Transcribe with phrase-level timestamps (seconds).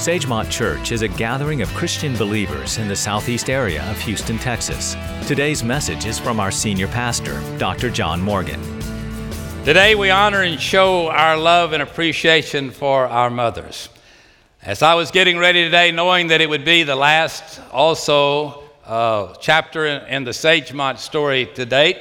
[0.00, 4.96] Sagemont Church is a gathering of Christian believers in the southeast area of Houston, Texas.
[5.26, 7.90] Today's message is from our senior pastor, Dr.
[7.90, 8.62] John Morgan.
[9.62, 13.90] Today we honor and show our love and appreciation for our mothers.
[14.62, 19.34] As I was getting ready today, knowing that it would be the last also uh,
[19.34, 21.98] chapter in the Sagemont story to date,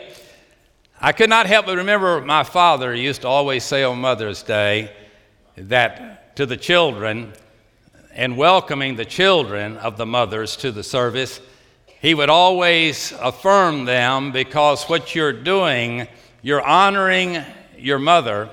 [1.02, 4.90] I could not help but remember my father used to always say on Mother's Day
[5.58, 7.34] that to the children,
[8.20, 11.40] and welcoming the children of the mothers to the service,
[12.02, 16.06] he would always affirm them because what you're doing,
[16.42, 17.42] you're honoring
[17.78, 18.50] your mother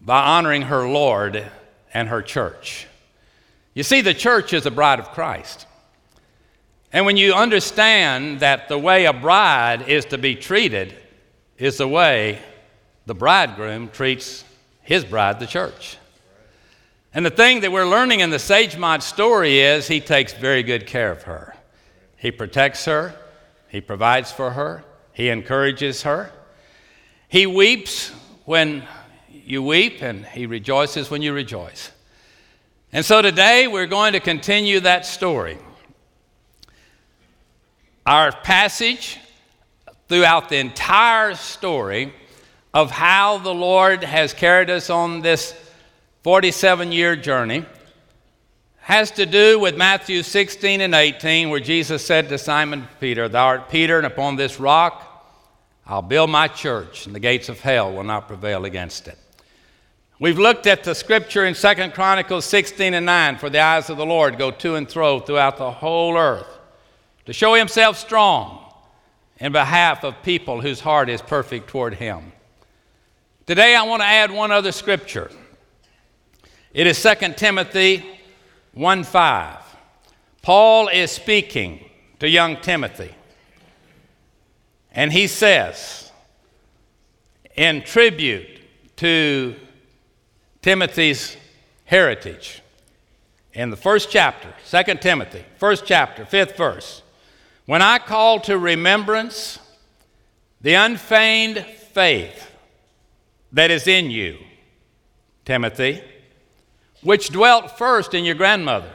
[0.00, 1.48] by honoring her Lord
[1.94, 2.88] and her church.
[3.74, 5.64] You see, the church is a bride of Christ.
[6.92, 10.96] And when you understand that the way a bride is to be treated
[11.58, 12.40] is the way
[13.06, 14.42] the bridegroom treats
[14.82, 15.97] his bride, the church.
[17.14, 20.86] And the thing that we're learning in the Sagemont story is he takes very good
[20.86, 21.56] care of her.
[22.16, 23.14] He protects her,
[23.68, 26.30] he provides for her, he encourages her.
[27.28, 28.10] He weeps
[28.44, 28.84] when
[29.30, 31.90] you weep, and he rejoices when you rejoice.
[32.92, 35.58] And so today we're going to continue that story.
[38.06, 39.18] Our passage
[40.08, 42.12] throughout the entire story
[42.72, 45.54] of how the Lord has carried us on this
[46.28, 47.64] 47 year journey
[48.80, 53.46] has to do with Matthew 16 and 18, where Jesus said to Simon Peter, Thou
[53.46, 55.24] art Peter, and upon this rock
[55.86, 59.16] I'll build my church, and the gates of hell will not prevail against it.
[60.20, 63.96] We've looked at the scripture in 2 Chronicles 16 and 9 for the eyes of
[63.96, 66.58] the Lord go to and fro throughout the whole earth
[67.24, 68.70] to show himself strong
[69.38, 72.32] in behalf of people whose heart is perfect toward him.
[73.46, 75.30] Today I want to add one other scripture.
[76.78, 78.06] It is 2 Timothy
[78.72, 79.76] 1 5.
[80.42, 81.84] Paul is speaking
[82.20, 83.12] to young Timothy,
[84.92, 86.12] and he says,
[87.56, 88.60] in tribute
[88.94, 89.56] to
[90.62, 91.36] Timothy's
[91.84, 92.62] heritage,
[93.52, 97.02] in the first chapter, 2 Timothy, first chapter, fifth verse,
[97.66, 99.58] when I call to remembrance
[100.60, 101.58] the unfeigned
[101.92, 102.52] faith
[103.50, 104.38] that is in you,
[105.44, 106.04] Timothy,
[107.02, 108.90] which dwelt first in your grandmother,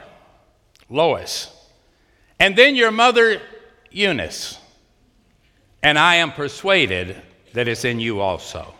[0.90, 1.50] Lois,
[2.38, 3.40] and then your mother,
[3.90, 4.58] Eunice,
[5.82, 7.20] and I am persuaded
[7.52, 8.74] that it's in you also.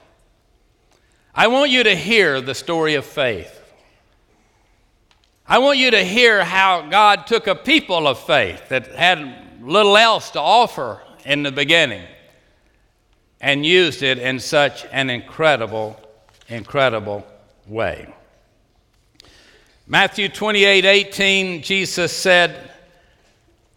[1.34, 3.60] I want you to hear the story of faith.
[5.46, 9.96] I want you to hear how God took a people of faith that had little
[9.96, 12.06] else to offer in the beginning
[13.40, 16.00] and used it in such an incredible,
[16.48, 17.26] incredible
[17.66, 18.12] way.
[19.86, 22.70] Matthew 28 18, Jesus said,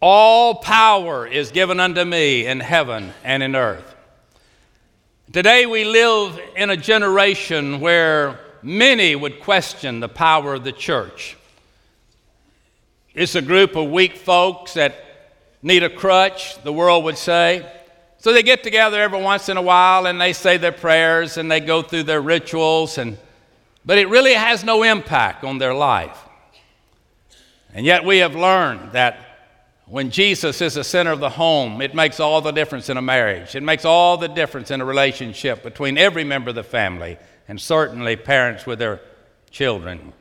[0.00, 3.94] All power is given unto me in heaven and in earth.
[5.34, 11.36] Today we live in a generation where many would question the power of the church.
[13.12, 14.94] It's a group of weak folks that
[15.62, 17.70] need a crutch, the world would say.
[18.16, 21.50] So they get together every once in a while and they say their prayers and
[21.50, 23.18] they go through their rituals, and,
[23.88, 26.18] but it really has no impact on their life.
[27.72, 29.18] And yet we have learned that
[29.86, 33.02] when Jesus is the center of the home, it makes all the difference in a
[33.02, 33.54] marriage.
[33.54, 37.16] It makes all the difference in a relationship between every member of the family
[37.48, 39.00] and certainly parents with their
[39.50, 40.12] children.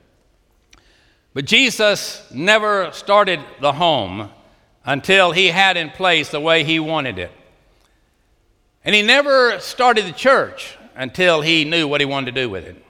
[1.34, 4.30] But Jesus never started the home
[4.86, 7.32] until he had in place the way he wanted it.
[8.86, 12.64] And he never started the church until he knew what he wanted to do with
[12.64, 12.82] it.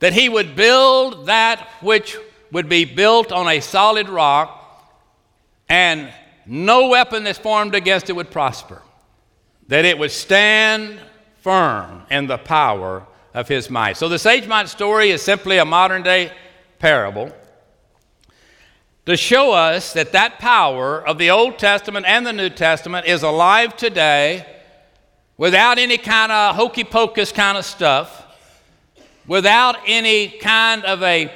[0.00, 2.16] That he would build that which
[2.52, 4.56] would be built on a solid rock,
[5.68, 6.12] and
[6.46, 8.82] no weapon that's formed against it would prosper.
[9.68, 11.00] That it would stand
[11.42, 13.96] firm in the power of his might.
[13.96, 16.32] So the Sagemont story is simply a modern day
[16.78, 17.32] parable
[19.06, 23.22] to show us that that power of the Old Testament and the New Testament is
[23.22, 24.46] alive today
[25.36, 28.26] without any kind of hokey pocus kind of stuff,
[29.26, 31.32] without any kind of a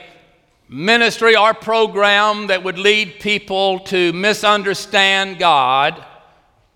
[0.69, 6.05] ministry or program that would lead people to misunderstand God,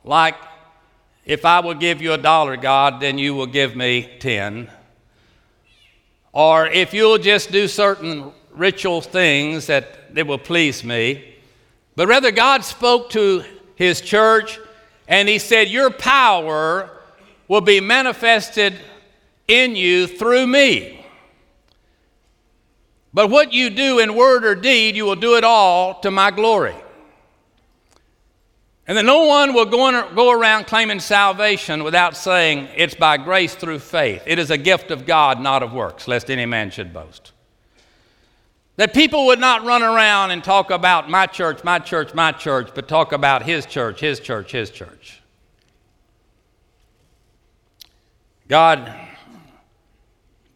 [0.05, 0.37] like
[1.25, 4.70] if I will give you a dollar, God, then you will give me 10.
[6.32, 11.37] Or if you'll just do certain ritual things that, that will please me,
[11.96, 13.44] but rather God spoke to
[13.75, 14.58] his church
[15.08, 16.90] and he said, Your power
[17.49, 18.75] will be manifested
[19.49, 20.98] in you through me.
[23.12, 26.31] But what you do in word or deed, you will do it all to my
[26.31, 26.75] glory.
[28.87, 33.55] And that no one will go, go around claiming salvation without saying it's by grace
[33.55, 34.22] through faith.
[34.26, 37.32] It is a gift of God, not of works, lest any man should boast.
[38.76, 42.70] That people would not run around and talk about my church, my church, my church,
[42.75, 45.20] but talk about his church, his church, his church.
[48.49, 48.94] God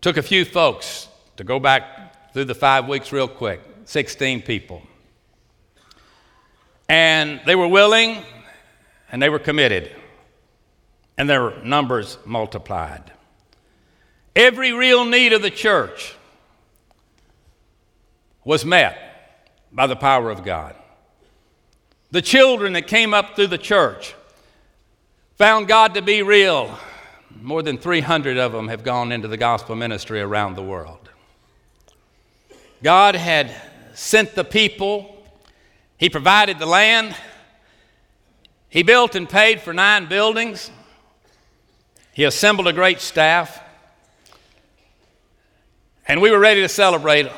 [0.01, 4.83] took a few folks to go back through the five weeks real quick 16 people.
[6.89, 8.23] And they were willing
[9.11, 9.95] and they were committed,
[11.19, 13.13] and their numbers multiplied.
[14.35, 16.15] Every real need of the church
[18.45, 18.99] was met
[19.71, 20.75] by the power of God.
[22.11, 24.15] The children that came up through the church
[25.37, 26.79] found God to be real.
[27.41, 31.02] More than 300 of them have gone into the gospel ministry around the world.
[32.83, 33.55] God had
[33.95, 35.13] sent the people
[36.03, 37.15] he provided the land.
[38.69, 40.69] He built and paid for nine buildings.
[42.13, 43.63] He assembled a great staff.
[46.09, 47.31] And we were ready to celebrate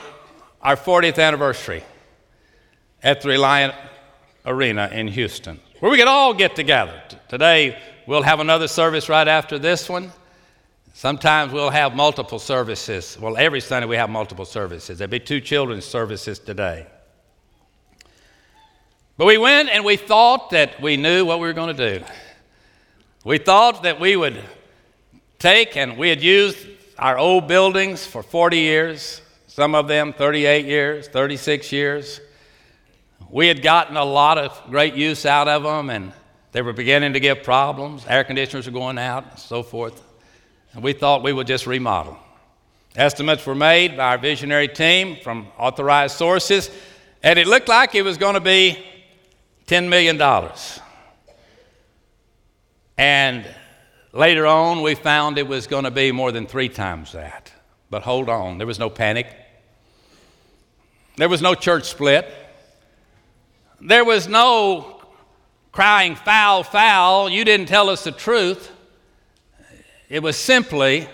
[0.63, 1.85] our 40th anniversary
[3.03, 3.75] at the Reliant
[4.47, 7.03] Arena in Houston, where we could all get together.
[7.29, 10.11] Today, we'll have another service right after this one.
[10.97, 13.19] Sometimes we'll have multiple services.
[13.21, 14.97] Well, every Sunday we have multiple services.
[14.97, 16.87] There'll be two children's services today.
[19.17, 22.05] But we went and we thought that we knew what we were going to do.
[23.25, 24.41] We thought that we would
[25.41, 26.65] take, and we had used
[26.97, 32.21] our old buildings for 40 years, some of them 38 years, 36 years.
[33.29, 36.13] We had gotten a lot of great use out of them, and
[36.53, 38.07] they were beginning to give problems.
[38.07, 40.01] Air conditioners were going out, and so forth.
[40.75, 42.19] And we thought we would just remodel.
[42.97, 46.71] Estimates were made by our visionary team from authorized sources,
[47.23, 48.85] and it looked like it was going to be
[49.67, 50.21] $10 million.
[52.97, 53.47] And
[54.13, 57.53] later on, we found it was going to be more than three times that.
[57.91, 59.27] But hold on, there was no panic.
[61.17, 62.29] There was no church split.
[63.81, 65.03] There was no
[65.73, 68.71] crying, foul, foul, you didn't tell us the truth.
[70.09, 71.09] It was simply,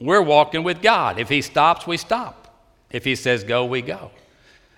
[0.00, 1.18] we're walking with God.
[1.18, 2.34] If He stops, we stop.
[2.90, 4.10] If He says go, we go.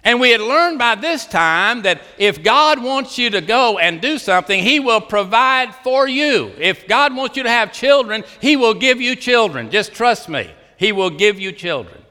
[0.02, 4.00] And we had learned by this time that if God wants you to go and
[4.00, 6.52] do something, He will provide for you.
[6.58, 9.70] If God wants you to have children, He will give you children.
[9.70, 10.50] Just trust me.
[10.78, 12.02] He will give you children.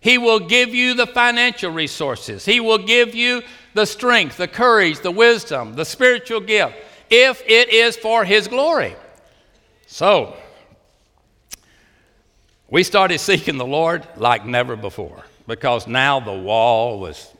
[0.00, 2.44] He will give you the financial resources.
[2.44, 3.42] He will give you
[3.74, 6.74] the strength, the courage, the wisdom, the spiritual gift,
[7.10, 8.96] if it is for His glory.
[9.86, 10.36] So,
[12.68, 17.32] we started seeking the Lord like never before because now the wall was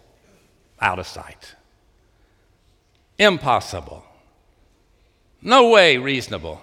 [0.80, 1.54] out of sight.
[3.18, 4.04] Impossible.
[5.42, 6.60] No way reasonable.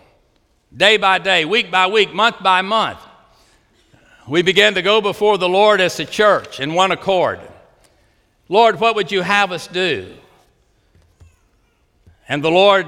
[0.75, 2.99] Day by day, week by week, month by month,
[4.27, 7.39] we began to go before the Lord as a church in one accord.
[8.49, 10.13] Lord, what would you have us do?
[12.27, 12.87] And the Lord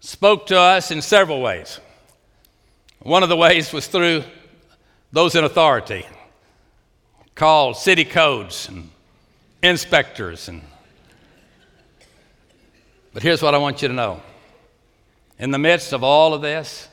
[0.00, 1.80] spoke to us in several ways.
[3.02, 4.24] One of the ways was through
[5.10, 6.04] those in authority
[7.34, 8.90] called city codes and
[9.62, 10.60] inspectors and
[13.12, 14.22] but here's what I want you to know.
[15.38, 16.86] In the midst of all of this,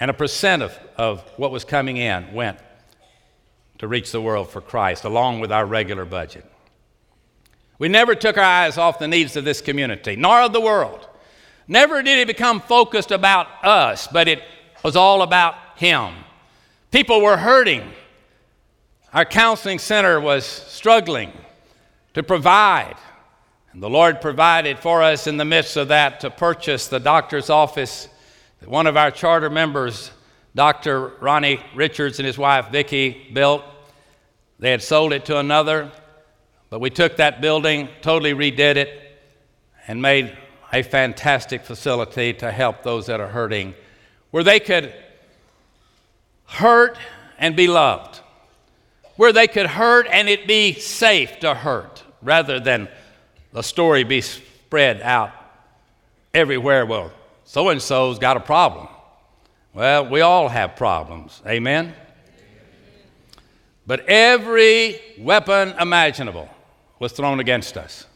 [0.00, 2.58] And a percent of, of what was coming in went
[3.78, 6.44] to reach the world for Christ, along with our regular budget.
[7.78, 11.06] We never took our eyes off the needs of this community, nor of the world.
[11.68, 14.42] Never did it become focused about us, but it
[14.82, 16.14] was all about Him.
[16.90, 17.82] People were hurting.
[19.12, 21.32] Our counseling center was struggling
[22.14, 22.96] to provide.
[23.72, 27.50] And the Lord provided for us in the midst of that to purchase the doctor's
[27.50, 28.08] office
[28.60, 30.10] that one of our charter members,
[30.54, 31.08] Dr.
[31.20, 33.62] Ronnie Richards, and his wife Vicki built.
[34.58, 35.92] They had sold it to another,
[36.70, 39.20] but we took that building, totally redid it,
[39.86, 40.36] and made
[40.72, 43.74] a fantastic facility to help those that are hurting,
[44.30, 44.94] where they could
[46.48, 46.98] hurt
[47.38, 48.20] and be loved,
[49.16, 52.88] where they could hurt and it be safe to hurt rather than
[53.52, 55.30] the story be spread out
[56.34, 56.84] everywhere.
[56.84, 57.12] Well,
[57.44, 58.88] so and so's got a problem.
[59.72, 61.40] Well, we all have problems.
[61.46, 61.94] Amen?
[63.86, 66.48] But every weapon imaginable
[66.98, 68.06] was thrown against us.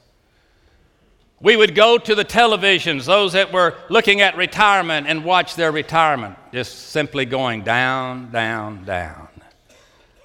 [1.43, 5.73] We would go to the televisions, those that were looking at retirement, and watch their
[5.73, 9.29] retirement just simply going down, down, down.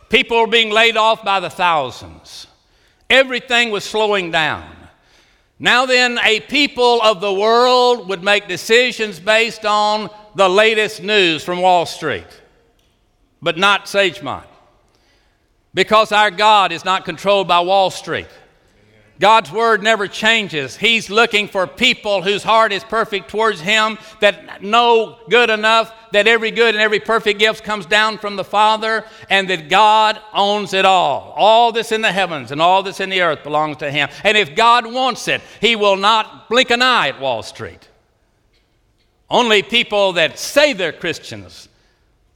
[0.10, 2.46] People were being laid off by the thousands.
[3.10, 4.70] Everything was slowing down.
[5.60, 11.44] Now, then, a people of the world would make decisions based on the latest news
[11.44, 12.28] from Wall Street,
[13.42, 14.46] but not Sagemont.
[15.74, 18.28] Because our God is not controlled by Wall Street.
[19.20, 20.78] God's word never changes.
[20.78, 26.28] He's looking for people whose heart is perfect towards Him, that know good enough that
[26.28, 30.74] every good and every perfect gift comes down from the Father, and that God owns
[30.74, 31.34] it all.
[31.36, 34.10] All this in the heavens and all this in the earth belongs to Him.
[34.24, 37.88] And if God wants it, He will not blink an eye at Wall Street.
[39.30, 41.68] Only people that say they're Christians,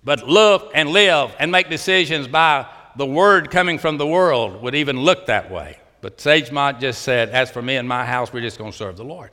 [0.04, 4.76] but look and live and make decisions by the word coming from the world, would
[4.76, 5.78] even look that way.
[6.02, 8.98] But Sagemont just said, As for me and my house, we're just going to serve
[8.98, 9.32] the Lord.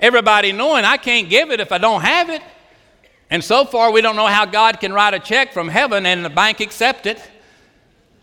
[0.00, 2.42] Everybody knowing I can't give it if I don't have it.
[3.30, 6.24] And so far, we don't know how God can write a check from heaven and
[6.24, 7.22] the bank accept it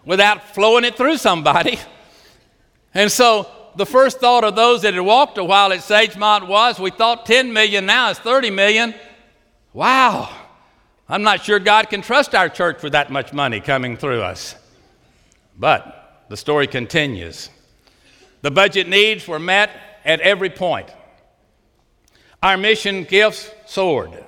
[0.05, 1.79] without flowing it through somebody.
[2.91, 6.79] And so the first thought of those that had walked a while at Sagemont was,
[6.79, 8.95] we thought 10 million, now it's 30 million.
[9.73, 10.35] Wow,
[11.07, 14.55] I'm not sure God can trust our church with that much money coming through us.
[15.55, 17.51] But the story continues.
[18.41, 19.69] The budget needs were met
[20.05, 20.93] at every point.
[22.41, 24.23] Our mission gifts soared.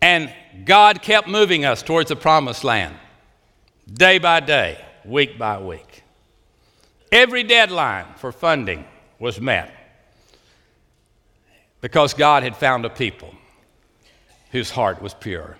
[0.00, 0.32] And
[0.64, 2.94] God kept moving us towards the promised land,
[3.92, 6.04] day by day, week by week.
[7.10, 8.84] Every deadline for funding
[9.18, 9.72] was met
[11.80, 13.34] because God had found a people
[14.50, 15.56] whose heart was pure.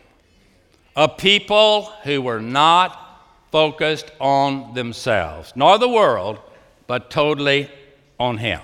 [0.94, 6.40] A people who were not focused on themselves, nor the world,
[6.88, 7.70] but totally
[8.18, 8.60] on Him.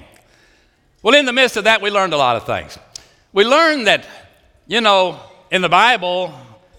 [1.03, 2.77] Well, in the midst of that, we learned a lot of things.
[3.33, 4.09] We learned that,
[4.67, 5.21] you know,
[5.53, 6.35] in the Bible,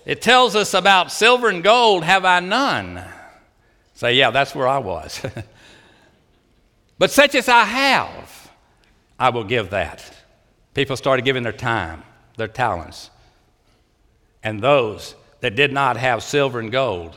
[0.05, 3.01] it tells us about silver and gold have I none.
[3.93, 5.21] Say, yeah, that's where I was.
[6.97, 8.51] but such as I have,
[9.17, 10.11] I will give that.
[10.73, 12.03] People started giving their time,
[12.35, 13.11] their talents.
[14.43, 17.15] And those that did not have silver and gold.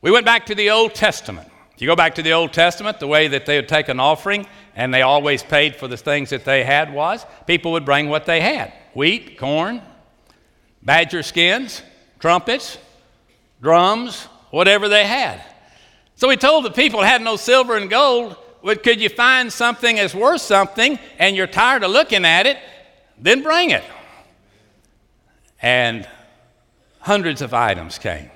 [0.00, 1.48] We went back to the Old Testament.
[1.76, 4.00] If you go back to the Old Testament, the way that they would take an
[4.00, 8.08] offering and they always paid for the things that they had was people would bring
[8.08, 9.82] what they had wheat, corn,
[10.82, 11.82] badger skins,
[12.18, 12.78] trumpets,
[13.60, 15.44] drums, whatever they had.
[16.14, 19.96] So he told the people had no silver and gold, but could you find something
[19.96, 22.56] that's worth something and you're tired of looking at it,
[23.18, 23.84] then bring it.
[25.60, 26.08] And
[27.00, 28.30] hundreds of items came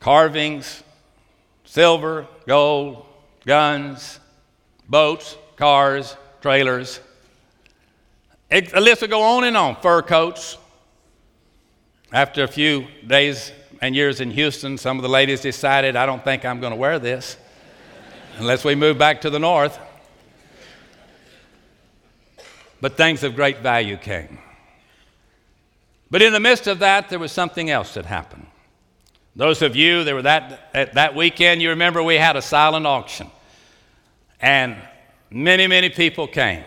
[0.00, 0.82] carvings,
[1.76, 3.04] silver, gold,
[3.44, 4.18] guns,
[4.88, 7.00] boats, cars, trailers.
[8.50, 9.76] It, the list would go on and on.
[9.82, 10.56] Fur coats.
[12.14, 13.52] After a few days
[13.82, 16.78] and years in Houston, some of the ladies decided, I don't think I'm going to
[16.78, 17.36] wear this
[18.38, 19.78] unless we move back to the north.
[22.80, 24.38] But things of great value came.
[26.10, 28.46] But in the midst of that, there was something else that happened.
[29.36, 33.30] Those of you that were that, that weekend, you remember we had a silent auction.
[34.40, 34.76] And
[35.30, 36.64] many, many people came.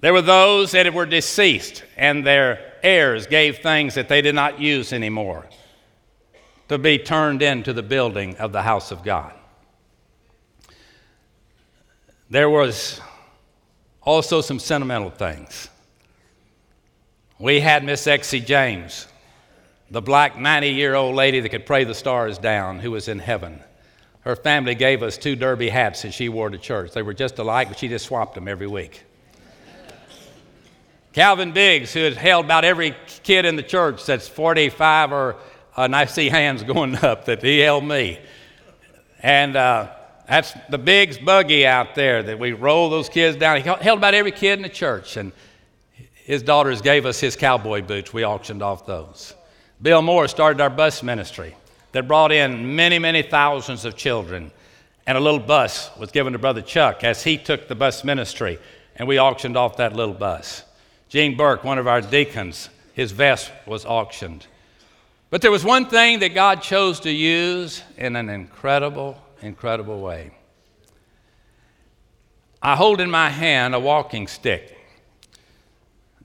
[0.00, 4.58] There were those that were deceased, and their heirs gave things that they did not
[4.58, 5.46] use anymore
[6.68, 9.34] to be turned into the building of the house of God.
[12.30, 13.00] There was
[14.00, 15.68] also some sentimental things.
[17.38, 19.06] We had Miss Exie James
[19.90, 23.18] the black 90 year old lady that could pray the stars down, who was in
[23.18, 23.60] heaven.
[24.20, 26.92] Her family gave us two derby hats that she wore to church.
[26.92, 29.04] They were just alike, but she just swapped them every week.
[31.12, 35.36] Calvin Biggs, who has held about every kid in the church that's 45 or,
[35.76, 38.18] and I see hands going up, that he held me.
[39.20, 39.92] And uh,
[40.26, 43.58] that's the Biggs buggy out there that we roll those kids down.
[43.58, 45.16] He held about every kid in the church.
[45.16, 45.32] And
[46.14, 48.12] his daughters gave us his cowboy boots.
[48.12, 49.34] We auctioned off those.
[49.84, 51.54] Bill Moore started our bus ministry
[51.92, 54.50] that brought in many, many thousands of children.
[55.06, 58.58] And a little bus was given to Brother Chuck as he took the bus ministry,
[58.96, 60.64] and we auctioned off that little bus.
[61.10, 64.46] Gene Burke, one of our deacons, his vest was auctioned.
[65.28, 70.30] But there was one thing that God chose to use in an incredible, incredible way.
[72.62, 74.78] I hold in my hand a walking stick.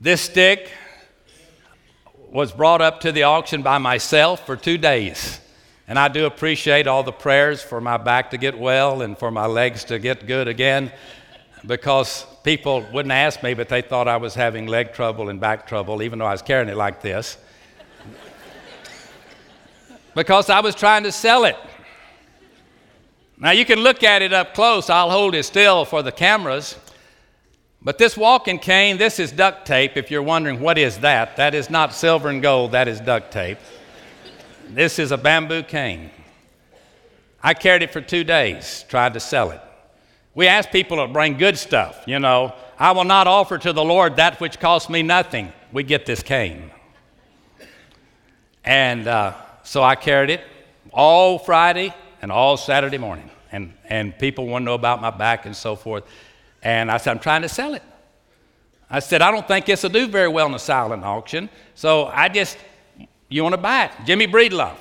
[0.00, 0.70] This stick
[2.30, 5.40] was brought up to the auction by myself for two days.
[5.88, 9.30] And I do appreciate all the prayers for my back to get well and for
[9.30, 10.92] my legs to get good again
[11.66, 15.66] because people wouldn't ask me, but they thought I was having leg trouble and back
[15.66, 17.36] trouble, even though I was carrying it like this.
[20.14, 21.56] because I was trying to sell it.
[23.36, 24.90] Now, you can look at it up close.
[24.90, 26.76] I'll hold it still for the cameras.
[27.82, 29.96] But this walking cane, this is duct tape.
[29.96, 33.32] If you're wondering what is that, that is not silver and gold, that is duct
[33.32, 33.58] tape.
[34.68, 36.10] This is a bamboo cane.
[37.42, 39.60] I carried it for two days, tried to sell it.
[40.34, 42.54] We ask people to bring good stuff, you know.
[42.78, 45.52] I will not offer to the Lord that which costs me nothing.
[45.72, 46.70] We get this cane.
[48.62, 50.42] And uh, so I carried it
[50.92, 53.30] all Friday and all Saturday morning.
[53.52, 56.04] And, and people want to know about my back and so forth.
[56.62, 57.82] And I said, I'm trying to sell it.
[58.90, 61.48] I said, I don't think this will do very well in a silent auction.
[61.74, 62.58] So I just,
[63.28, 63.92] you want to buy it?
[64.04, 64.76] Jimmy Breedlove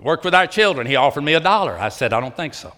[0.00, 0.86] worked with our children.
[0.86, 1.78] He offered me a dollar.
[1.78, 2.72] I said, I don't think so.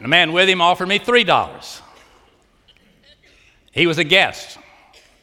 [0.00, 1.80] The man with him offered me $3.
[3.72, 4.58] He was a guest.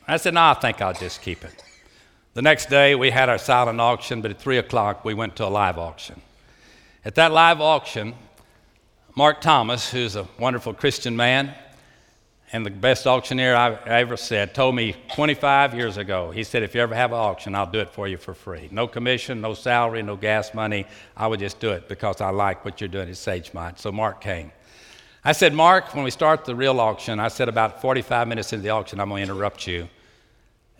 [0.07, 1.63] I said, No, I think I'll just keep it.
[2.33, 5.45] The next day, we had our silent auction, but at 3 o'clock, we went to
[5.45, 6.21] a live auction.
[7.05, 8.15] At that live auction,
[9.15, 11.53] Mark Thomas, who's a wonderful Christian man
[12.51, 16.73] and the best auctioneer I've ever said, told me 25 years ago, he said, If
[16.73, 18.69] you ever have an auction, I'll do it for you for free.
[18.71, 20.87] No commission, no salary, no gas money.
[21.15, 23.77] I would just do it because I like what you're doing at Sagemont.
[23.77, 24.51] So Mark came.
[25.23, 28.63] I said, Mark, when we start the real auction, I said about 45 minutes into
[28.63, 29.87] the auction, I'm going to interrupt you.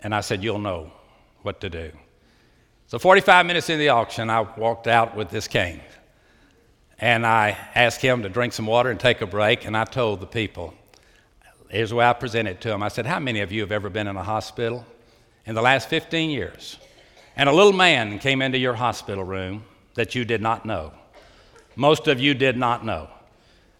[0.02, 0.90] And I said, You'll know
[1.42, 1.92] what to do.
[2.88, 5.80] So 45 minutes into the auction, I walked out with this cane.
[6.98, 9.64] And I asked him to drink some water and take a break.
[9.64, 10.74] And I told the people,
[11.68, 12.82] here's the way I presented to him.
[12.82, 14.84] I said, How many of you have ever been in a hospital
[15.44, 16.78] in the last 15 years?
[17.36, 20.92] And a little man came into your hospital room that you did not know.
[21.76, 23.08] Most of you did not know.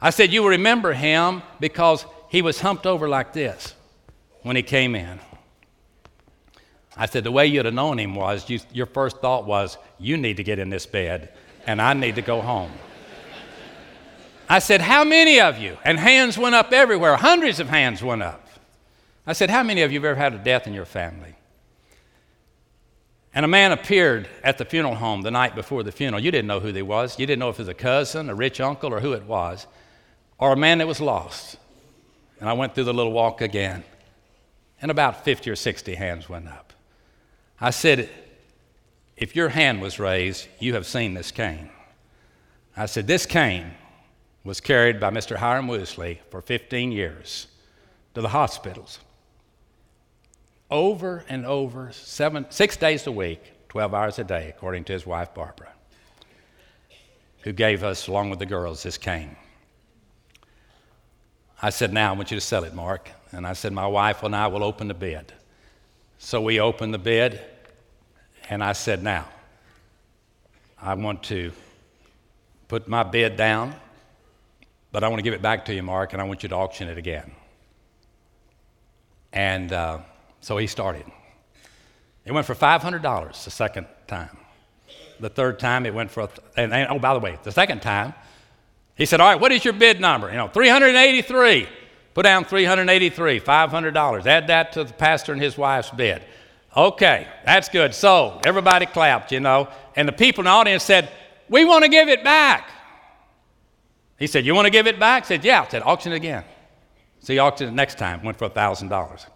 [0.00, 3.74] I said, You remember him because he was humped over like this
[4.42, 5.20] when he came in.
[6.96, 10.16] I said, The way you'd have known him was you, your first thought was, You
[10.16, 11.33] need to get in this bed,
[11.66, 12.72] and I need to go home.
[14.48, 15.78] I said, How many of you?
[15.85, 17.16] And hands went up everywhere.
[17.16, 18.46] Hundreds of hands went up.
[19.26, 21.35] I said, How many of you have ever had a death in your family?
[23.35, 26.22] And a man appeared at the funeral home the night before the funeral.
[26.22, 27.18] You didn't know who he was.
[27.18, 29.66] You didn't know if it was a cousin, a rich uncle, or who it was,
[30.38, 31.57] or a man that was lost.
[32.38, 33.83] And I went through the little walk again,
[34.80, 36.72] and about 50 or 60 hands went up.
[37.61, 38.09] I said,
[39.16, 41.70] If your hand was raised, you have seen this cane.
[42.76, 43.72] I said, This cane
[44.44, 45.37] was carried by Mr.
[45.37, 47.46] Hiram Woosley for 15 years
[48.12, 48.98] to the hospitals.
[50.70, 55.07] Over and over, seven, six days a week, 12 hours a day, according to his
[55.07, 55.72] wife Barbara,
[57.42, 59.37] who gave us, along with the girls, this cane.
[61.62, 63.11] I said, Now I want you to sell it, Mark.
[63.33, 65.33] And I said, My wife and I will open the bid.
[66.18, 67.40] So we opened the bid,
[68.48, 69.26] and I said, Now,
[70.80, 71.52] I want to
[72.68, 73.74] put my bid down
[74.94, 76.54] but I want to give it back to you, Mark, and I want you to
[76.54, 77.33] auction it again.
[79.33, 79.98] And uh,
[80.40, 81.04] so he started.
[82.24, 84.38] It went for $500 the second time.
[85.18, 88.14] The third time it went for, and, and, oh, by the way, the second time,
[88.94, 90.30] he said, All right, what is your bid number?
[90.30, 91.66] You know, 383.
[92.14, 94.26] Put down 383, $500.
[94.26, 96.22] Add that to the pastor and his wife's bid.
[96.76, 97.96] Okay, that's good.
[97.96, 101.11] So everybody clapped, you know, and the people in the audience said,
[101.48, 102.70] We want to give it back.
[104.18, 105.24] He said, You want to give it back?
[105.24, 105.62] I said, Yeah.
[105.62, 106.44] I said, Auction it again.
[107.20, 109.27] So he auctioned it next time, went for $1,000.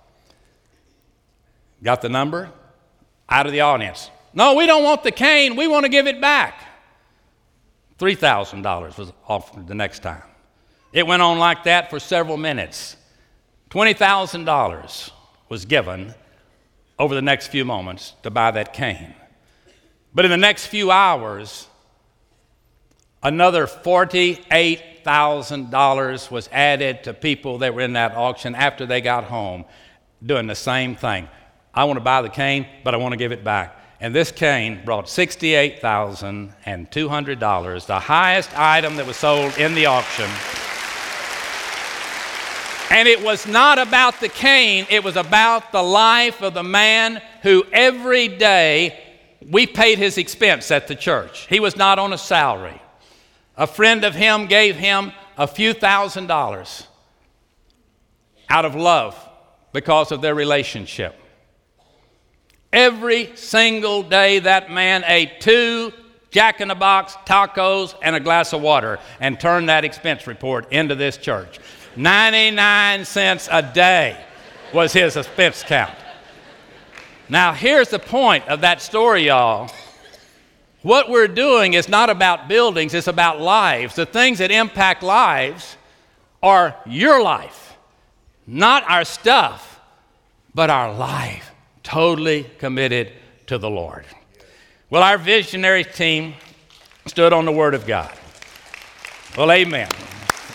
[1.83, 2.51] Got the number?
[3.31, 4.11] Out of the audience.
[4.35, 5.57] No, we don't want the cane.
[5.57, 6.61] We want to give it back.
[7.99, 10.23] $3,000 was offered the next time.
[10.93, 12.97] It went on like that for several minutes.
[13.71, 15.11] $20,000
[15.49, 16.15] was given
[16.99, 19.15] over the next few moments to buy that cane.
[20.15, 21.69] But in the next few hours,
[23.23, 29.65] Another $48,000 was added to people that were in that auction after they got home
[30.25, 31.29] doing the same thing.
[31.75, 33.75] I want to buy the cane, but I want to give it back.
[34.01, 40.31] And this cane brought $68,200, the highest item that was sold in the auction.
[42.91, 47.21] And it was not about the cane, it was about the life of the man
[47.43, 48.99] who every day
[49.51, 51.49] we paid his expense at the church.
[51.49, 52.81] He was not on a salary.
[53.59, 56.87] A friend of him gave him a few thousand dollars
[58.49, 59.19] out of love
[59.73, 61.15] because of their relationship.
[62.73, 65.93] Every single day, that man ate two
[66.31, 70.71] Jack in the Box tacos and a glass of water and turned that expense report
[70.73, 71.59] into this church.
[71.97, 74.23] 99 cents a day
[74.73, 75.95] was his expense count.
[77.29, 79.71] Now, here's the point of that story, y'all.
[80.83, 83.97] What we're doing is not about buildings, it's about lives.
[83.97, 85.77] The things that impact lives
[86.41, 87.77] are your life,
[88.47, 89.81] not our stuff,
[90.55, 91.51] but our life,
[91.83, 93.13] totally committed
[93.49, 94.05] to the Lord.
[94.89, 96.35] Well, our visionary team
[97.07, 98.13] stood on the Word of God.
[99.37, 99.89] Well, amen.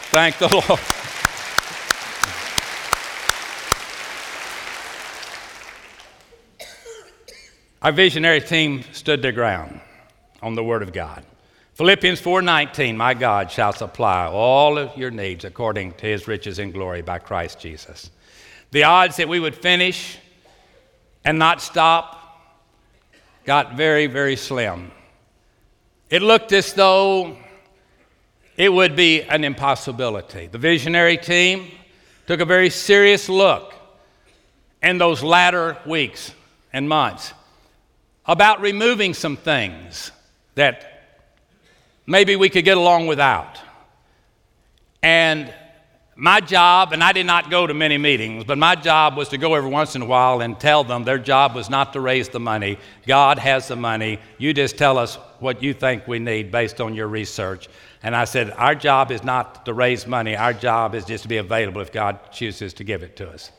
[0.09, 0.79] Thank the Lord.
[7.81, 9.81] Our visionary team stood their ground
[10.43, 11.25] on the word of God.
[11.73, 16.71] Philippians 4:19, my God shall supply all of your needs according to his riches in
[16.71, 18.11] glory by Christ Jesus.
[18.71, 20.19] The odds that we would finish
[21.25, 22.19] and not stop
[23.45, 24.91] got very, very slim.
[26.09, 27.37] It looked as though
[28.55, 30.47] it would be an impossibility.
[30.47, 31.71] The visionary team
[32.27, 33.73] took a very serious look
[34.83, 36.33] in those latter weeks
[36.71, 37.33] and months
[38.25, 40.11] about removing some things
[40.55, 41.17] that
[42.05, 43.59] maybe we could get along without.
[45.01, 45.53] And
[46.15, 49.37] my job, and I did not go to many meetings, but my job was to
[49.37, 52.29] go every once in a while and tell them their job was not to raise
[52.29, 52.77] the money.
[53.07, 54.19] God has the money.
[54.37, 57.67] You just tell us what you think we need based on your research.
[58.03, 61.29] And I said, Our job is not to raise money, our job is just to
[61.29, 63.51] be available if God chooses to give it to us.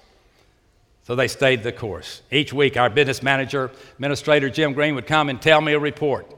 [1.03, 2.23] So they stayed the course.
[2.31, 6.33] Each week, our business manager, administrator Jim Green, would come and tell me a report.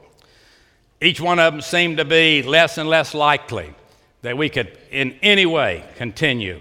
[0.99, 3.73] Each one of them seemed to be less and less likely
[4.23, 6.59] that we could in any way continue.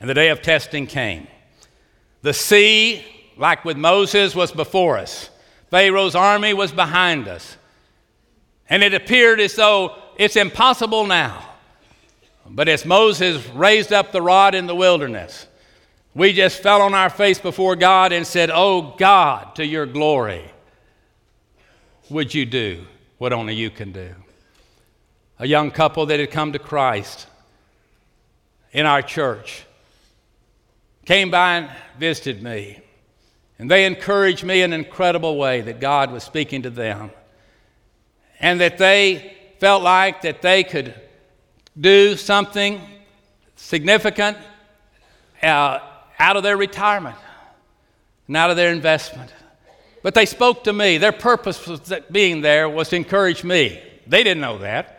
[0.00, 1.26] And the day of testing came.
[2.22, 3.04] The sea,
[3.36, 5.30] like with Moses, was before us,
[5.70, 7.56] Pharaoh's army was behind us.
[8.68, 11.44] And it appeared as though it's impossible now.
[12.46, 15.46] But as Moses raised up the rod in the wilderness,
[16.14, 20.44] we just fell on our face before God and said, Oh God, to your glory,
[22.10, 22.86] would you do
[23.18, 24.14] what only you can do?
[25.38, 27.26] A young couple that had come to Christ
[28.72, 29.64] in our church
[31.04, 32.80] came by and visited me.
[33.58, 37.10] And they encouraged me in an incredible way that God was speaking to them.
[38.40, 40.94] And that they felt like that they could
[41.78, 42.80] do something
[43.56, 44.36] significant
[45.42, 45.80] uh,
[46.18, 47.16] out of their retirement
[48.26, 49.32] and out of their investment.
[50.02, 50.98] But they spoke to me.
[50.98, 53.80] Their purpose was being there was to encourage me.
[54.06, 54.94] They didn't know that.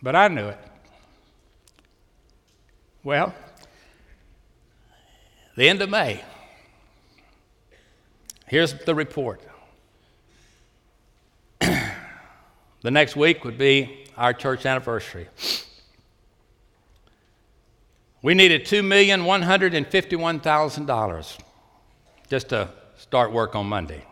[0.00, 0.58] But I knew it.
[3.02, 3.34] Well,
[5.56, 6.22] the end of May.
[8.46, 9.42] Here's the report.
[11.60, 11.90] the
[12.82, 15.26] next week would be our church anniversary.
[18.22, 21.38] We needed $2,151,000
[22.28, 24.04] just to start work on Monday.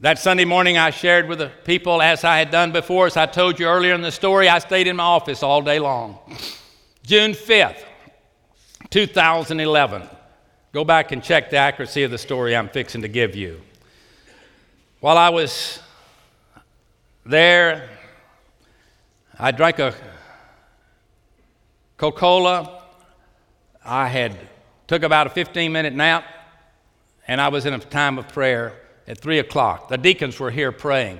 [0.01, 3.25] That Sunday morning, I shared with the people, as I had done before, as I
[3.25, 6.19] told you earlier in the story, I stayed in my office all day long.
[7.03, 7.81] June 5th,
[8.89, 10.09] 2011.
[10.73, 13.61] Go back and check the accuracy of the story I'm fixing to give you.
[15.01, 15.79] While I was
[17.25, 17.89] there,
[19.37, 19.93] I drank a
[21.97, 22.83] Coca Cola.
[23.83, 24.37] I had
[24.87, 26.25] took about a 15 minute nap,
[27.27, 28.73] and I was in a time of prayer
[29.05, 29.89] at 3 o'clock.
[29.89, 31.19] The deacons were here praying.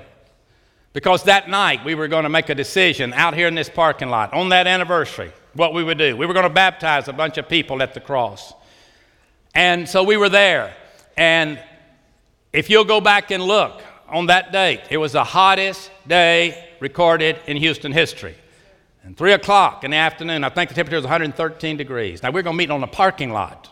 [0.93, 4.09] Because that night we were going to make a decision out here in this parking
[4.09, 6.15] lot on that anniversary what we would do.
[6.15, 8.53] We were going to baptize a bunch of people at the cross.
[9.53, 10.75] And so we were there.
[11.17, 11.59] And
[12.55, 17.37] if you'll go back and look on that date, it was the hottest day recorded
[17.47, 18.35] in Houston history.
[19.03, 22.23] And 3 o'clock in the afternoon, I think the temperature was 113 degrees.
[22.23, 23.69] Now we're going to meet on the parking lot.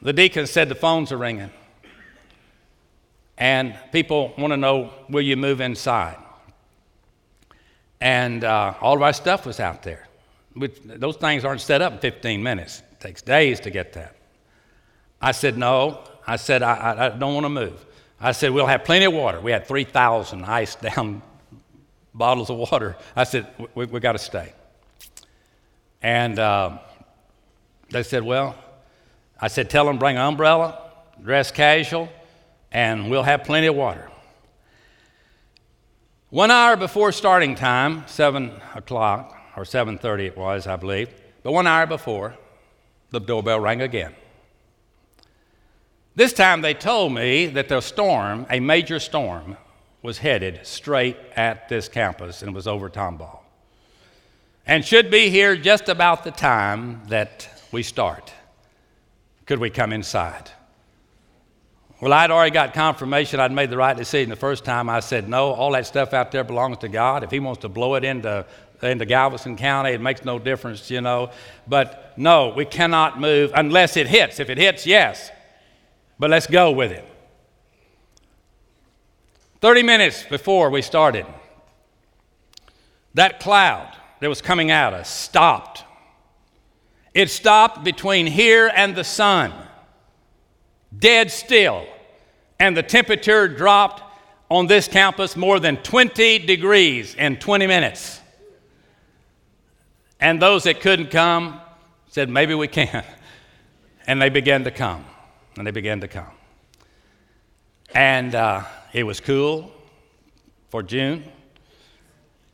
[0.00, 1.50] The deacon said the phones are ringing.
[3.36, 6.16] And people want to know will you move inside?
[8.00, 10.08] And uh, all of our stuff was out there.
[10.56, 12.82] those things aren't set up in 15 minutes.
[12.92, 14.16] It takes days to get that.
[15.20, 16.02] I said, No.
[16.30, 17.84] I said, I, I, I don't want to move.
[18.20, 19.40] I said, We'll have plenty of water.
[19.40, 21.22] We had 3,000 ice down
[22.14, 22.96] bottles of water.
[23.16, 24.52] I said, We, we got to stay.
[26.00, 26.78] And uh,
[27.90, 28.54] they said, Well,
[29.40, 32.08] I said, Tell them bring an umbrella, dress casual,
[32.70, 34.08] and we'll have plenty of water.
[36.28, 41.08] One hour before starting time, 7 o'clock, or 7.30 it was, I believe,
[41.42, 42.36] but one hour before,
[43.10, 44.14] the doorbell rang again.
[46.20, 49.56] This time they told me that the storm, a major storm,
[50.02, 53.38] was headed straight at this campus and was over Tomball.
[54.66, 58.34] And should be here just about the time that we start.
[59.46, 60.50] Could we come inside?
[62.02, 64.90] Well, I'd already got confirmation I'd made the right decision the first time.
[64.90, 67.24] I said, no, all that stuff out there belongs to God.
[67.24, 68.44] If He wants to blow it into,
[68.82, 71.30] into Galveston County, it makes no difference, you know.
[71.66, 74.38] But no, we cannot move unless it hits.
[74.38, 75.30] If it hits, yes.
[76.20, 77.04] But let's go with it.
[79.62, 81.24] 30 minutes before we started,
[83.14, 85.82] that cloud that was coming at us stopped.
[87.14, 89.52] It stopped between here and the sun
[90.96, 91.86] dead still,
[92.58, 94.02] and the temperature dropped
[94.50, 98.20] on this campus more than 20 degrees in 20 minutes.
[100.20, 101.62] And those that couldn't come
[102.08, 103.04] said, maybe we can.
[104.06, 105.04] And they began to come.
[105.56, 106.30] And they began to come.
[107.94, 109.72] And uh, it was cool
[110.68, 111.24] for June.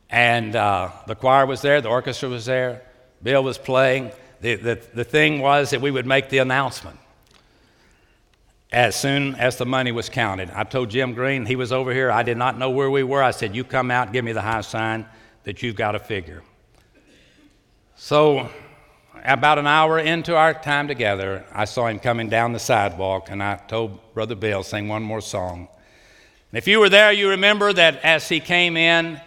[0.09, 2.81] And uh, the choir was there, the orchestra was there,
[3.21, 4.11] Bill was playing.
[4.41, 6.99] The, the, the thing was that we would make the announcement
[8.71, 10.51] as soon as the money was counted.
[10.51, 12.11] I told Jim Green, he was over here.
[12.11, 13.23] I did not know where we were.
[13.23, 15.05] I said, You come out, give me the high sign
[15.43, 16.43] that you've got a figure.
[17.95, 18.49] So,
[19.27, 23.43] about an hour into our time together, I saw him coming down the sidewalk, and
[23.43, 25.67] I told Brother Bill, sing one more song.
[26.51, 29.19] And if you were there, you remember that as he came in,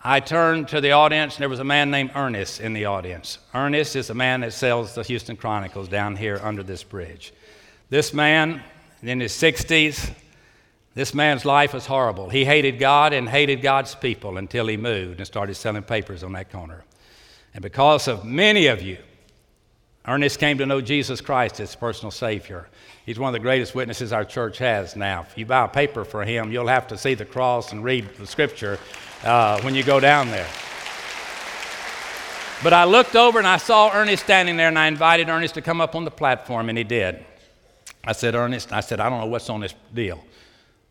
[0.00, 3.38] I turned to the audience, and there was a man named Ernest in the audience.
[3.54, 7.32] Ernest is a man that sells the Houston Chronicles down here under this bridge.
[7.90, 8.60] This man,
[9.02, 10.10] in his 60s,
[10.94, 12.28] this man's life was horrible.
[12.28, 16.32] He hated God and hated God's people until he moved and started selling papers on
[16.32, 16.82] that corner.
[17.54, 18.98] And because of many of you,
[20.08, 22.66] Ernest came to know Jesus Christ as personal Savior.
[23.04, 25.26] He's one of the greatest witnesses our church has now.
[25.28, 28.08] If you buy a paper for him, you'll have to see the cross and read
[28.16, 28.78] the scripture
[29.22, 30.48] uh, when you go down there.
[32.62, 35.62] But I looked over and I saw Ernest standing there, and I invited Ernest to
[35.62, 37.24] come up on the platform, and he did.
[38.02, 40.24] I said, Ernest, I said, I don't know what's on this deal.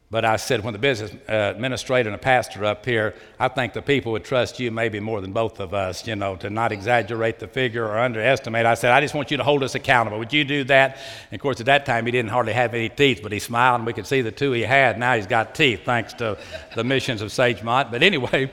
[0.10, 3.74] But I said, when the business uh, administrator and a pastor up here, I think
[3.74, 6.72] the people would trust you maybe more than both of us, you know, to not
[6.72, 8.66] exaggerate the figure or underestimate.
[8.66, 10.18] I said, I just want you to hold us accountable.
[10.20, 10.98] Would you do that?
[11.30, 13.82] And of course, at that time, he didn't hardly have any teeth, but he smiled
[13.82, 14.98] and we could see the two he had.
[14.98, 16.38] Now he's got teeth, thanks to
[16.74, 17.92] the missions of Sagemont.
[17.92, 18.50] But anyway,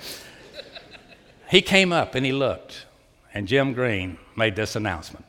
[1.48, 2.86] he came up and he looked,
[3.32, 5.24] and Jim Green made this announcement.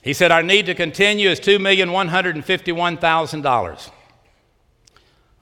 [0.00, 3.90] He said, Our need to continue is $2,151,000.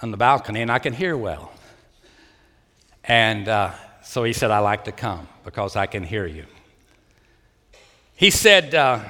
[0.00, 1.52] on the balcony and I can hear well.
[3.02, 3.72] And uh,
[4.14, 6.44] so he said, I like to come because I can hear you.
[8.14, 9.00] He said, uh,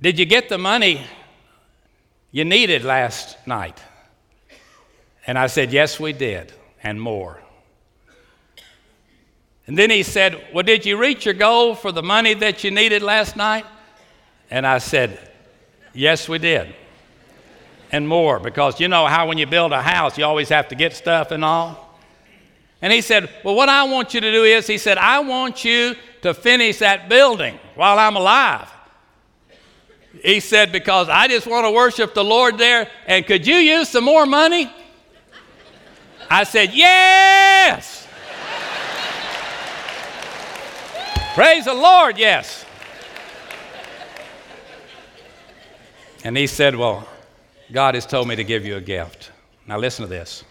[0.00, 1.04] Did you get the money
[2.30, 3.78] You needed last night.
[5.26, 7.42] And I said, Yes, we did, and more.
[9.66, 12.70] And then he said, Well, did you reach your goal for the money that you
[12.70, 13.66] needed last night?
[14.50, 15.30] And I said,
[15.92, 16.74] Yes, we did.
[17.92, 20.74] And more, because you know how when you build a house, you always have to
[20.74, 21.87] get stuff and all.
[22.80, 25.64] And he said, Well, what I want you to do is, he said, I want
[25.64, 28.68] you to finish that building while I'm alive.
[30.22, 33.88] He said, Because I just want to worship the Lord there, and could you use
[33.88, 34.70] some more money?
[36.30, 38.06] I said, Yes.
[41.34, 42.64] Praise the Lord, yes.
[46.24, 47.08] And he said, Well,
[47.70, 49.30] God has told me to give you a gift.
[49.66, 50.44] Now, listen to this.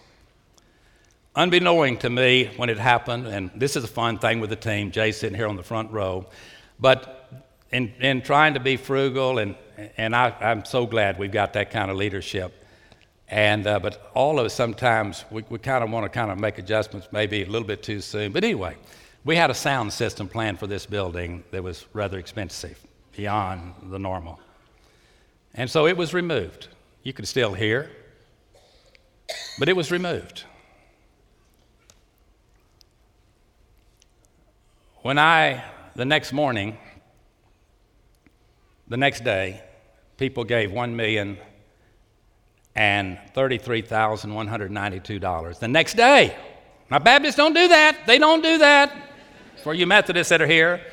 [1.38, 4.90] Unbeknowing to me when it happened, and this is a fun thing with the team,
[4.90, 6.26] Jay's sitting here on the front row,
[6.80, 7.30] but
[7.70, 9.54] in, in trying to be frugal, and,
[9.96, 12.64] and I, am so glad we've got that kind of leadership.
[13.28, 16.40] And, uh, but all of us sometimes, we, we kind of want to kind of
[16.40, 18.32] make adjustments maybe a little bit too soon.
[18.32, 18.74] But anyway,
[19.24, 22.84] we had a sound system planned for this building that was rather expensive,
[23.16, 24.40] beyond the normal.
[25.54, 26.66] And so it was removed.
[27.04, 27.92] You could still hear,
[29.60, 30.42] but it was removed.
[35.02, 35.62] When I,
[35.94, 36.76] the next morning,
[38.88, 39.62] the next day,
[40.16, 41.38] people gave one million
[42.74, 45.58] and thirty-three thousand one hundred ninety-two dollars.
[45.58, 46.36] The next day,
[46.90, 48.06] now Baptists don't do that.
[48.06, 48.92] They don't do that.
[49.62, 50.80] For you Methodists that are here.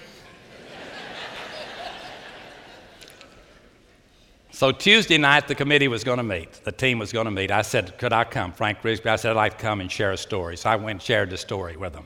[4.51, 6.61] So Tuesday night, the committee was going to meet.
[6.63, 7.51] The team was going to meet.
[7.51, 9.07] I said, "Could I come?" Frank Rigsby.
[9.07, 11.29] I said, "I'd like to come and share a story." So I went and shared
[11.29, 12.05] the story with them.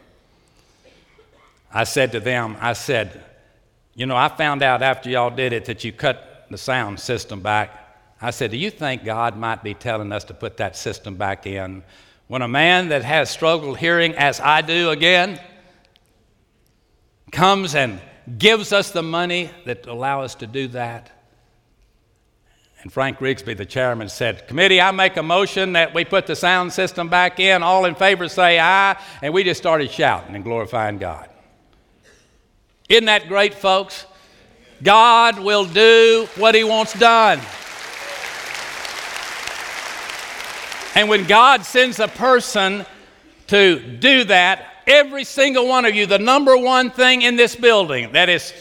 [1.72, 3.24] I said to them, "I said,
[3.94, 7.42] you know, I found out after y'all did it that you cut the sound system
[7.42, 7.72] back.
[8.22, 11.46] I said, Do you think God might be telling us to put that system back
[11.46, 11.84] in?
[12.28, 15.40] When a man that has struggled hearing, as I do again,
[17.32, 18.00] comes and
[18.38, 21.12] gives us the money that allow us to do that.
[22.82, 26.36] And Frank Rigsby, the chairman, said, Committee, I make a motion that we put the
[26.36, 27.62] sound system back in.
[27.64, 28.98] All in favor say aye.
[29.22, 31.29] And we just started shouting and glorifying God.
[32.90, 34.08] Isn't that great, folks?
[34.82, 37.40] God will do what He wants done.
[40.96, 42.88] And when God sends a person
[43.48, 48.14] to do that, every single one of you, the number one thing in this building
[48.14, 48.52] that is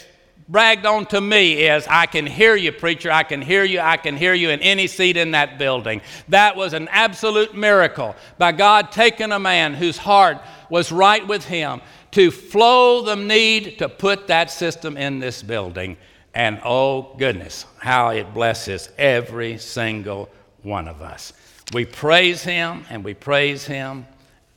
[0.46, 3.10] bragged on to me is I can hear you, preacher.
[3.10, 3.80] I can hear you.
[3.80, 6.02] I can hear you in any seat in that building.
[6.28, 10.38] That was an absolute miracle by God taking a man whose heart
[10.68, 11.80] was right with Him
[12.12, 15.96] to flow the need to put that system in this building.
[16.34, 20.28] And oh, goodness, how it blesses every single
[20.62, 21.32] one of us.
[21.72, 24.06] We praise Him and we praise Him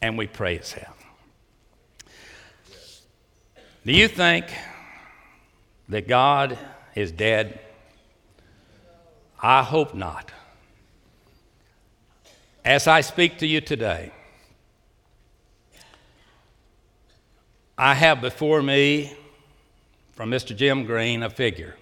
[0.01, 0.91] and we praise Him.
[3.85, 4.45] Do you think
[5.89, 6.57] that God
[6.95, 7.59] is dead?
[9.41, 10.31] I hope not.
[12.63, 14.11] As I speak to you today,
[17.77, 19.13] I have before me
[20.13, 20.55] from Mr.
[20.55, 21.75] Jim Green a figure.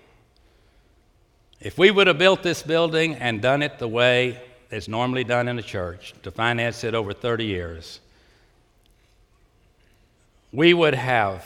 [1.60, 5.50] If we would have built this building and done it the way it's normally done
[5.50, 8.00] in a church, to finance it over 30 years,
[10.54, 11.46] we would have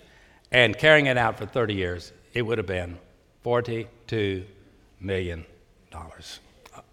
[0.52, 2.98] and carrying it out for 30 years, it would have been
[3.46, 4.46] $42
[5.00, 5.46] million
[5.94, 6.08] uh,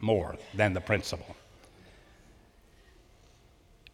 [0.01, 1.37] more than the principal.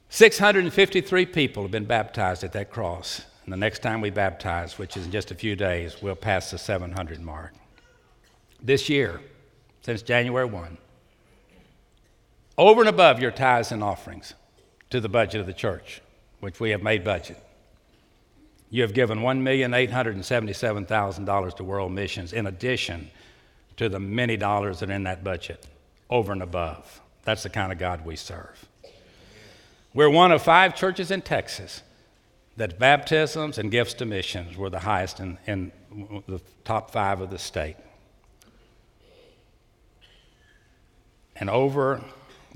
[0.09, 3.23] 653 people have been baptized at that cross.
[3.45, 6.51] And the next time we baptize, which is in just a few days, we'll pass
[6.51, 7.53] the 700 mark.
[8.63, 9.21] This year,
[9.83, 10.79] since January 1,
[12.59, 14.35] over and above your tithes and offerings
[14.91, 16.01] to the budget of the church,
[16.41, 17.43] which we have made budget.
[18.71, 23.11] You have given $1,877,000 to world missions in addition
[23.77, 25.67] to the many dollars that are in that budget,
[26.11, 27.01] over and above.
[27.25, 28.67] That's the kind of God we serve.
[29.93, 31.83] We're one of five churches in Texas
[32.57, 35.73] that baptisms and gifts to missions were the highest in, in
[36.27, 37.77] the top five of the state.
[41.39, 42.03] And over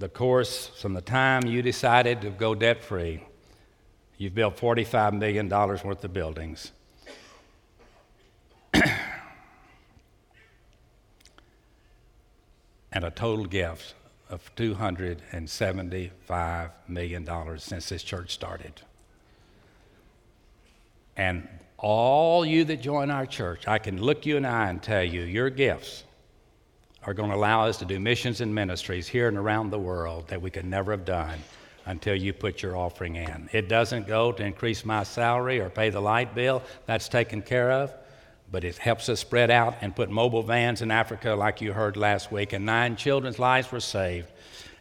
[0.00, 3.22] the course from the time you decided to go debt free,
[4.16, 6.72] you've built $45 million worth of buildings.
[8.74, 8.94] and
[12.92, 13.92] a total gift
[14.30, 18.80] of $275 million since this church started.
[21.14, 21.46] And
[21.76, 25.04] all you that join our church, I can look you in the eye and tell
[25.04, 26.04] you your gifts
[27.06, 30.28] are going to allow us to do missions and ministries here and around the world
[30.28, 31.38] that we could never have done
[31.86, 33.48] until you put your offering in.
[33.52, 37.72] It doesn't go to increase my salary or pay the light bill, that's taken care
[37.72, 37.92] of,
[38.52, 41.96] but it helps us spread out and put mobile vans in Africa, like you heard
[41.96, 44.28] last week, and nine children's lives were saved.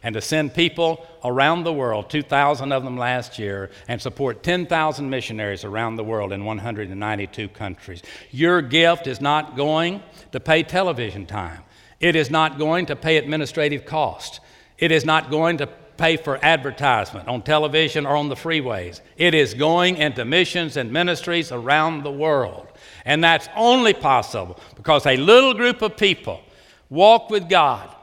[0.02, 5.10] And to send people around the world, 2,000 of them last year, and support 10,000
[5.10, 8.02] missionaries around the world in 192 countries.
[8.30, 10.02] Your gift is not going
[10.32, 11.62] to pay television time.
[12.00, 14.40] It is not going to pay administrative costs.
[14.78, 15.66] It is not going to
[15.98, 19.02] pay for advertisement on television or on the freeways.
[19.18, 22.66] It is going into missions and ministries around the world.
[23.04, 26.40] And that's only possible because a little group of people
[26.88, 27.94] walked with God,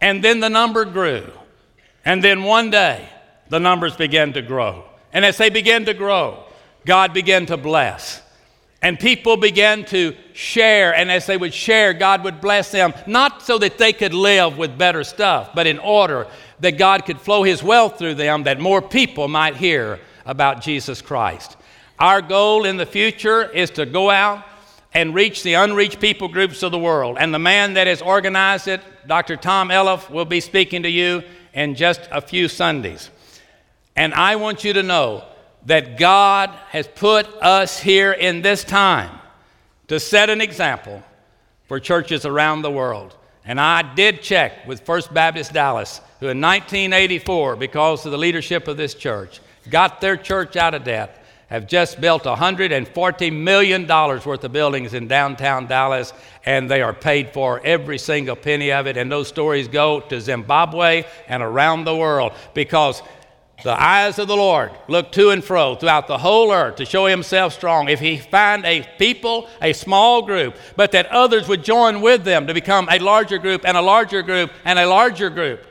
[0.00, 1.30] and then the number grew.
[2.04, 3.08] And then one day,
[3.48, 4.84] the numbers began to grow.
[5.12, 6.44] And as they began to grow,
[6.86, 8.22] God began to bless.
[8.82, 13.42] And people began to share, and as they would share, God would bless them, not
[13.42, 16.26] so that they could live with better stuff, but in order
[16.60, 21.02] that God could flow His wealth through them, that more people might hear about Jesus
[21.02, 21.56] Christ.
[21.98, 24.44] Our goal in the future is to go out
[24.94, 27.18] and reach the unreached people groups of the world.
[27.20, 29.36] And the man that has organized it, Dr.
[29.36, 31.22] Tom Elliff, will be speaking to you
[31.52, 33.10] in just a few Sundays.
[33.94, 35.24] And I want you to know
[35.66, 39.10] that God has put us here in this time
[39.88, 41.02] to set an example
[41.66, 43.14] for churches around the world.
[43.44, 48.68] And I did check with First Baptist Dallas, who in 1984, because of the leadership
[48.68, 54.44] of this church, got their church out of debt, have just built $140 million worth
[54.44, 56.12] of buildings in downtown Dallas,
[56.44, 58.96] and they are paid for every single penny of it.
[58.96, 63.02] And those stories go to Zimbabwe and around the world because
[63.62, 67.06] the eyes of the Lord look to and fro throughout the whole earth to show
[67.06, 67.88] himself strong.
[67.88, 72.46] If he find a people, a small group, but that others would join with them
[72.46, 75.66] to become a larger group and a larger group and a larger group,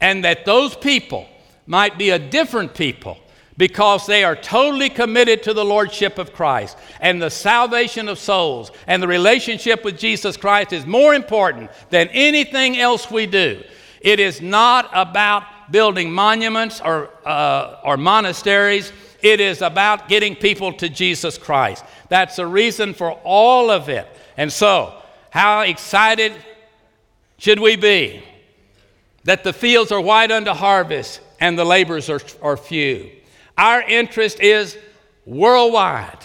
[0.00, 1.26] and that those people
[1.66, 3.18] might be a different people
[3.56, 6.76] because they are totally committed to the Lordship of Christ.
[7.00, 12.08] And the salvation of souls and the relationship with Jesus Christ is more important than
[12.08, 13.62] anything else we do.
[14.00, 18.92] It is not about building monuments or, uh, or monasteries.
[19.22, 21.84] It is about getting people to Jesus Christ.
[22.08, 24.06] That's the reason for all of it.
[24.36, 24.94] And so,
[25.30, 26.32] how excited
[27.38, 28.22] should we be
[29.24, 33.10] that the fields are white unto harvest and the laborers are, are few?
[33.56, 34.78] Our interest is
[35.26, 36.18] worldwide.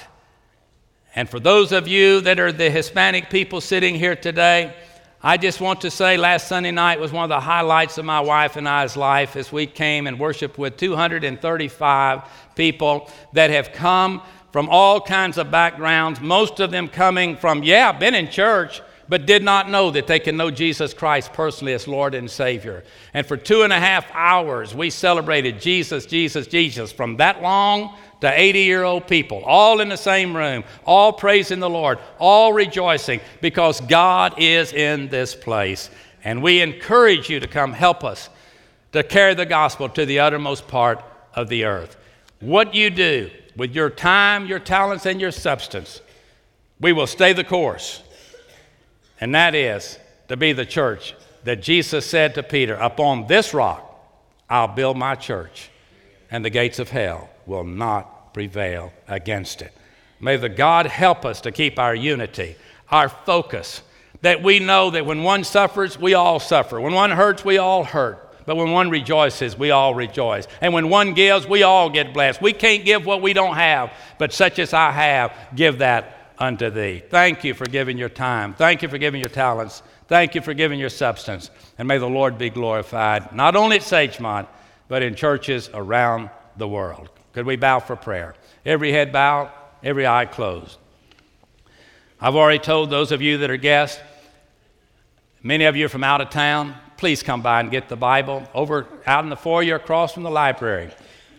[1.15, 4.75] And for those of you that are the Hispanic people sitting here today,
[5.27, 8.21] I just want to say last Sunday night was one of the highlights of my
[8.21, 12.21] wife and I's life as we came and worshiped with 235
[12.55, 14.21] people that have come
[14.53, 19.25] from all kinds of backgrounds, most of them coming from, yeah, been in church, but
[19.25, 22.85] did not know that they can know Jesus Christ personally as Lord and Savior.
[23.13, 27.97] And for two and a half hours, we celebrated Jesus, Jesus, Jesus from that long
[28.21, 32.53] to 80 year old people, all in the same room, all praising the Lord, all
[32.53, 35.89] rejoicing because God is in this place.
[36.23, 38.29] And we encourage you to come help us
[38.91, 41.03] to carry the gospel to the uttermost part
[41.33, 41.97] of the earth.
[42.39, 46.01] What you do with your time, your talents, and your substance,
[46.79, 48.01] we will stay the course.
[49.19, 49.99] And that is
[50.29, 53.83] to be the church that Jesus said to Peter, Upon this rock
[54.49, 55.69] I'll build my church,
[56.31, 59.73] and the gates of hell will not prevail against it.
[60.19, 62.55] May the God help us to keep our unity,
[62.91, 63.81] our focus,
[64.21, 66.81] that we know that when one suffers, we all suffer.
[66.81, 68.23] When one hurts, we all hurt.
[68.45, 70.47] But when one rejoices, we all rejoice.
[70.61, 72.41] And when one gives, we all get blessed.
[72.41, 76.69] We can't give what we don't have, but such as I have, give that unto
[76.69, 77.03] thee.
[77.09, 78.53] Thank you for giving your time.
[78.53, 79.83] Thank you for giving your talents.
[80.07, 81.51] Thank you for giving your substance.
[81.77, 84.47] And may the Lord be glorified, not only at Sagemont,
[84.87, 87.09] but in churches around the world.
[87.37, 88.33] Could we bow for prayer?
[88.65, 89.51] Every head bowed,
[89.83, 90.75] every eye closed.
[92.19, 94.01] I've already told those of you that are guests,
[95.43, 98.49] many of you are from out of town, please come by and get the Bible
[98.55, 100.89] over out in the foyer across from the library.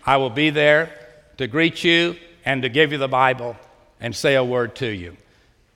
[0.07, 0.93] I will be there
[1.37, 3.57] to greet you and to give you the Bible
[3.99, 5.17] and say a word to you.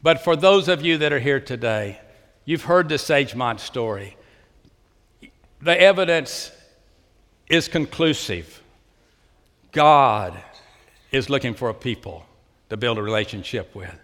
[0.04, 2.00] But for those of you that are here today,
[2.44, 4.16] you've heard the Sagemont story.
[5.60, 6.52] The evidence
[7.48, 8.61] is conclusive.
[9.72, 10.40] God
[11.10, 12.24] is looking for a people
[12.68, 13.94] to build a relationship with.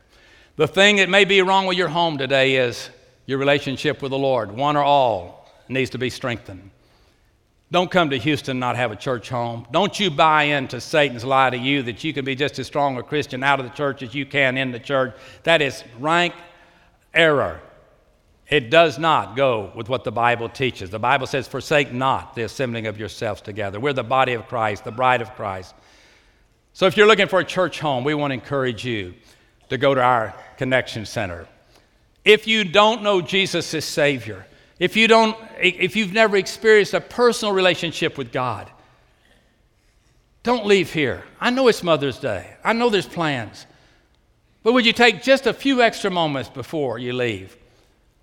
[0.57, 2.91] The thing that may be wrong with your home today is
[3.27, 5.47] your relationship with the Lord, one or all.
[5.69, 6.71] needs to be strengthened.
[7.71, 9.66] Don't come to Houston and not have a church home.
[9.71, 12.97] Don't you buy into Satan's lie to you that you can be just as strong
[12.97, 15.14] a Christian out of the church as you can in the church.
[15.43, 16.33] That is rank
[17.12, 17.61] error.
[18.49, 20.88] It does not go with what the Bible teaches.
[20.88, 23.78] The Bible says, Forsake not the assembling of yourselves together.
[23.78, 25.74] We're the body of Christ, the bride of Christ.
[26.72, 29.14] So if you're looking for a church home, we want to encourage you
[29.68, 31.46] to go to our connection center.
[32.24, 34.46] If you don't know Jesus as Savior,
[34.78, 38.70] if, you don't, if you've never experienced a personal relationship with God,
[40.42, 41.24] don't leave here.
[41.38, 43.66] I know it's Mother's Day, I know there's plans.
[44.62, 47.57] But would you take just a few extra moments before you leave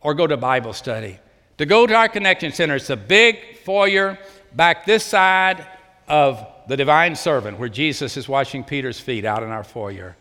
[0.06, 1.20] or go to Bible study?
[1.58, 4.18] To go to our connection center, it's a big foyer
[4.54, 5.66] back this side
[6.08, 10.16] of the divine servant where Jesus is washing Peter's feet out in our foyer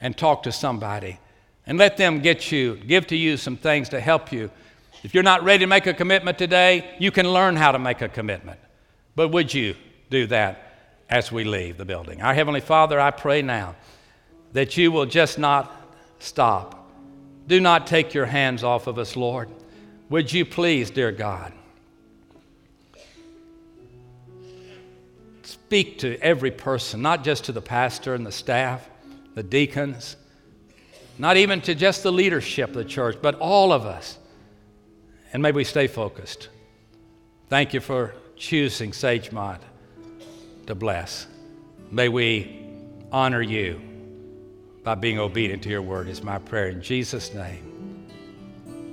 [0.00, 1.18] and talk to somebody
[1.66, 4.50] and let them get you, give to you some things to help you
[5.02, 8.02] if you're not ready to make a commitment today, you can learn how to make
[8.02, 8.58] a commitment.
[9.14, 9.76] But would you
[10.10, 10.72] do that
[11.08, 12.22] as we leave the building?
[12.22, 13.76] Our Heavenly Father, I pray now
[14.52, 15.70] that you will just not
[16.18, 16.85] stop.
[17.46, 19.48] Do not take your hands off of us, Lord.
[20.08, 21.52] Would you please, dear God,
[25.42, 28.88] speak to every person, not just to the pastor and the staff,
[29.34, 30.16] the deacons,
[31.18, 34.18] not even to just the leadership of the church, but all of us.
[35.32, 36.48] And may we stay focused.
[37.48, 39.60] Thank you for choosing Sagemont
[40.66, 41.26] to bless.
[41.90, 42.64] May we
[43.12, 43.80] honor you
[44.86, 46.68] by being obedient to your word, is my prayer.
[46.68, 48.06] In Jesus' name,